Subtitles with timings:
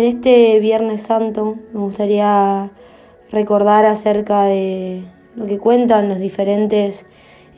[0.00, 2.70] En este Viernes Santo me gustaría
[3.30, 5.04] recordar acerca de
[5.36, 7.04] lo que cuentan los diferentes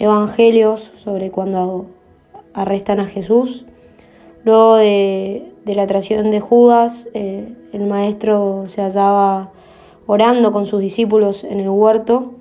[0.01, 1.87] evangelios sobre cuando
[2.53, 3.65] arrestan a Jesús.
[4.43, 9.53] Luego de, la traición de Judas, eh, el maestro se hallaba
[10.09, 12.33] orando con sus discípulos en el huerto.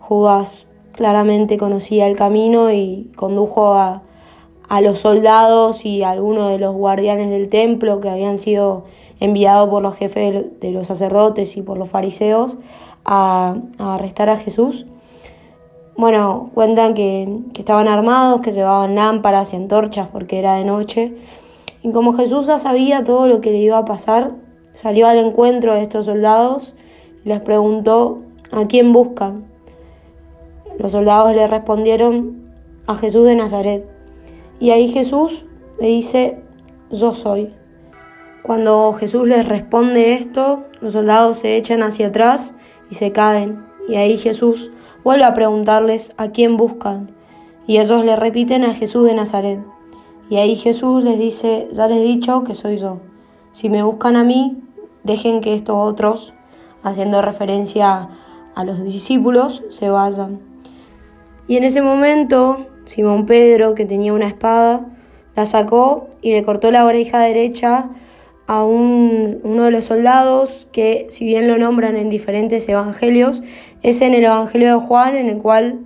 [0.00, 4.02] Judas claramente conocía el camino y condujo a,
[4.82, 8.86] los soldados y a algunos de los guardianes del templo que habían sido
[9.24, 12.58] enviados por los jefes de los sacerdotes y por los fariseos
[13.04, 14.86] a, arrestar a Jesús.
[15.96, 21.16] Bueno, cuentan que, que, estaban armados, que llevaban lámparas y antorchas porque era de noche.
[21.82, 24.32] Y como Jesús ya sabía todo lo que le iba a pasar,
[24.74, 26.74] salió al encuentro de estos soldados
[27.24, 28.20] y les preguntó
[28.50, 29.44] a quién buscan.
[30.78, 32.50] Los soldados le respondieron
[32.86, 33.86] a Jesús de Nazaret.
[34.60, 35.44] Y ahí Jesús
[35.78, 36.38] le dice,
[36.90, 37.52] yo soy.
[38.44, 42.54] Cuando Jesús les responde esto, los soldados se echan hacia atrás
[42.90, 43.64] y se caen.
[43.88, 44.70] Y ahí Jesús
[45.02, 47.10] vuelve a preguntarles a quién buscan.
[47.66, 49.60] Y ellos le repiten a Jesús de Nazaret.
[50.28, 52.98] Y ahí Jesús les dice, ya les he dicho que soy yo.
[53.52, 54.62] Si me buscan a mí,
[55.04, 56.34] dejen que estos otros,
[56.82, 58.10] haciendo referencia
[58.54, 60.38] a los discípulos, se vayan.
[61.48, 64.82] Y en ese momento, Simón Pedro, que tenía una espada,
[65.34, 67.88] la sacó y le cortó la oreja derecha
[68.46, 73.42] a uno de los soldados que, si bien lo nombran en diferentes evangelios,
[73.82, 75.80] es en el Evangelio de Juan, en el cual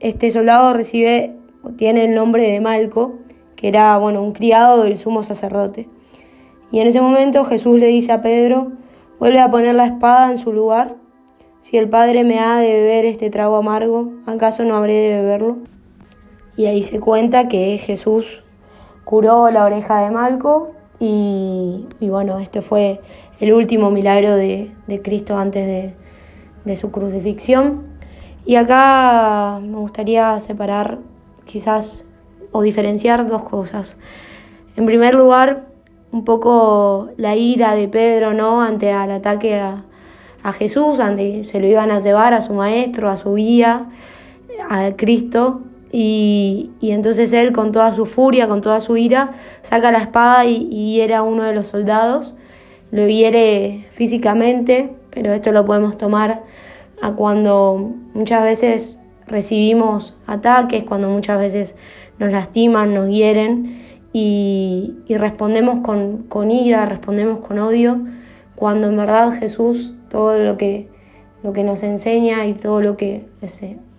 [0.00, 3.14] este soldado recibe o tiene el nombre de Malco,
[3.56, 5.88] que era bueno, un criado del sumo sacerdote.
[6.70, 8.72] Y en ese momento Jesús le dice a Pedro,
[9.18, 10.96] vuelve a poner la espada en su lugar
[11.70, 15.58] si el Padre me ha de beber este trago amargo, ¿acaso no habré de beberlo?
[16.56, 18.42] Y ahí se cuenta que Jesús
[19.04, 20.70] curó la oreja de Malco
[21.00, 23.00] y, bueno, este fue
[23.40, 25.94] el último milagro de, Cristo antes
[26.64, 27.86] de, su crucifixión.
[28.44, 30.98] Y acá me gustaría separar
[31.44, 32.04] quizás
[32.52, 33.96] o diferenciar dos cosas.
[34.76, 35.66] En primer lugar,
[36.12, 38.62] un poco la ira de Pedro, ¿no?
[38.62, 39.84] Ante el ataque a,
[40.42, 43.90] a Jesús, donde se lo iban a llevar a su maestro, a su guía,
[44.68, 45.62] a Cristo.
[45.90, 49.32] Y, entonces él, con toda su furia, con toda su ira,
[49.62, 52.34] saca la espada y, era uno de los soldados.
[52.90, 56.42] Lo hiere físicamente, pero esto lo podemos tomar
[57.00, 61.76] a cuando muchas veces recibimos ataques, cuando muchas veces
[62.18, 67.98] nos lastiman, nos hieren y, respondemos con, con ira, respondemos con odio,
[68.56, 70.88] cuando en verdad Jesús todo lo que,
[71.42, 73.26] lo que nos enseña y todo lo que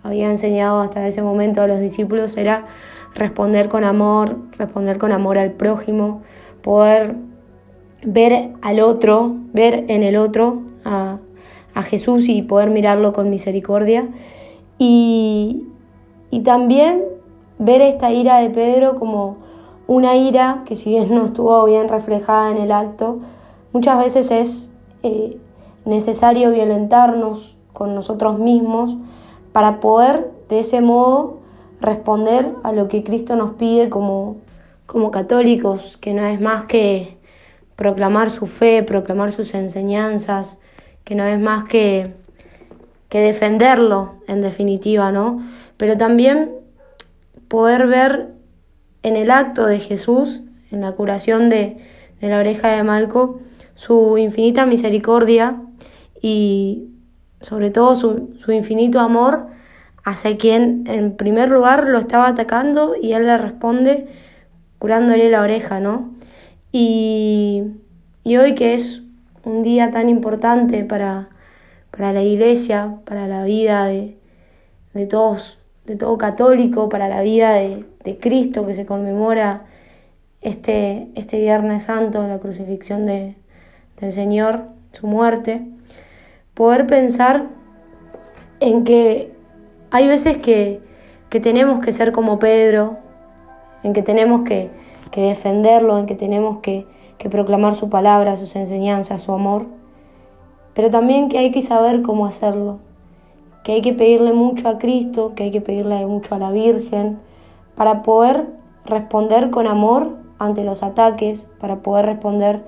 [0.02, 2.66] había enseñado hasta ese momento a los discípulos era
[3.14, 6.22] responder con amor, responder con amor al prójimo,
[6.62, 7.16] poder
[8.02, 11.18] ver al otro, ver en el otro a,
[11.82, 14.06] Jesús y poder mirarlo con misericordia.
[14.76, 15.66] Y,
[16.30, 17.04] y también
[17.58, 19.38] ver esta ira de Pedro como
[19.86, 23.20] una ira que si bien no estuvo bien reflejada en el acto,
[23.72, 24.70] muchas veces es
[25.02, 25.38] eh,
[25.86, 28.98] necesario violentarnos con nosotros mismos
[29.52, 31.40] para poder de ese modo
[31.80, 34.38] responder a lo que Cristo nos pide como,
[34.86, 37.16] como católicos, que no es más que
[37.76, 40.58] proclamar su fe, proclamar sus enseñanzas,
[41.04, 42.12] que no es más que,
[43.08, 45.42] que defenderlo en definitiva, ¿no?
[45.76, 46.52] Pero también
[47.48, 48.28] poder ver
[49.02, 51.78] en el acto de Jesús, en la curación de,
[52.20, 53.40] de la oreja de Malco,
[53.74, 55.62] su infinita misericordia
[56.20, 56.89] y
[57.40, 59.46] sobre todo su, su infinito amor
[60.04, 64.08] hacia quien en primer lugar lo estaba atacando y él le responde
[64.78, 66.14] curándole la oreja, ¿no?
[66.72, 67.64] Y,
[68.24, 69.02] y hoy que es
[69.44, 71.28] un día tan importante para,
[71.90, 74.16] para la iglesia, para la vida de,
[74.94, 79.64] de, todos, de todo católico, para la vida de, de Cristo que se conmemora
[80.40, 83.36] este, este Viernes Santo, la crucifixión de,
[84.00, 85.62] del Señor, su muerte
[86.60, 87.46] poder pensar
[88.60, 89.32] en que
[89.90, 90.82] hay veces que,
[91.30, 92.98] tenemos que ser como Pedro,
[93.82, 94.70] en que tenemos que,
[95.10, 96.86] defenderlo, en que tenemos que,
[97.16, 99.68] que proclamar su palabra, sus enseñanzas, su amor,
[100.74, 102.80] pero también que hay que saber cómo hacerlo,
[103.64, 107.20] que hay que pedirle mucho a Cristo, que hay que pedirle mucho a la Virgen,
[107.74, 108.48] para poder
[108.84, 112.62] responder con amor ante los ataques, para poder responder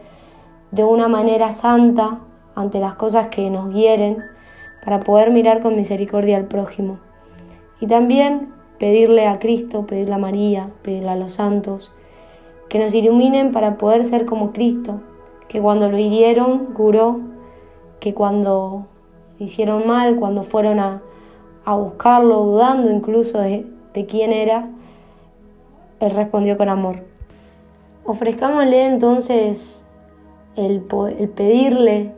[0.71, 2.21] de una manera santa,
[2.55, 4.23] ante las cosas que nos hieren,
[4.85, 6.99] para poder mirar con misericordia al prójimo.
[7.81, 11.93] Y también pedirle a Cristo, pedirle a María, pedirle a los santos,
[12.69, 15.01] que nos iluminen para poder ser como Cristo,
[15.49, 17.21] que cuando lo hirieron curó,
[18.01, 18.87] que cuando
[19.39, 21.03] hicieron mal, cuando fueron a,
[21.65, 23.67] buscarlo, dudando incluso de,
[24.09, 24.69] quién era,
[26.01, 27.05] Él respondió con amor.
[28.05, 29.85] Ofrezcámosle entonces
[30.57, 30.83] el,
[31.19, 32.13] el pedirle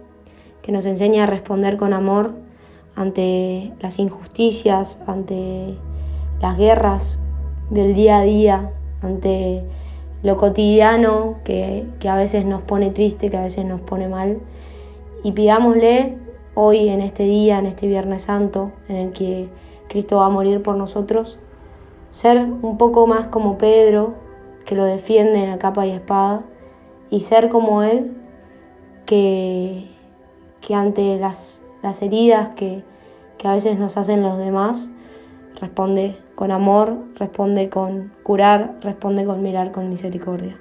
[0.65, 2.33] que nos enseñe a responder con amor
[2.97, 5.77] ante las injusticias, ante
[6.41, 7.19] las guerras
[7.69, 8.71] del día a día,
[9.03, 9.63] ante
[10.23, 14.39] lo cotidiano que, a veces nos pone triste, que a veces nos pone mal.
[15.23, 16.17] Y pidámosle
[16.55, 19.51] hoy, en este día, en este Viernes Santo, en el que
[19.89, 21.39] Cristo va a morir por nosotros,
[22.09, 24.15] ser un poco más como Pedro,
[24.65, 26.43] que lo defiende en la capa y espada,
[27.11, 28.17] y ser como Él,
[29.05, 29.94] que,
[30.65, 32.83] que ante las, las heridas que,
[33.37, 34.89] que a veces nos hacen los demás,
[35.61, 40.59] responde con amor, responde con curar, responde con mirar con misericordia.